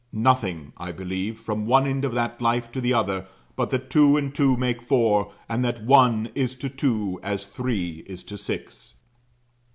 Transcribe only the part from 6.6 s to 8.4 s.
two as three is to